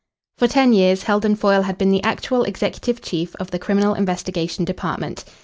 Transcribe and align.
For 0.39 0.47
ten 0.47 0.73
years 0.73 1.03
Heldon 1.03 1.35
Foyle 1.35 1.61
had 1.61 1.77
been 1.77 1.91
the 1.91 2.01
actual 2.01 2.41
executive 2.41 3.03
chief 3.03 3.35
of 3.35 3.51
the 3.51 3.59
Criminal 3.59 3.93
Investigation 3.93 4.65
Department. 4.65 5.23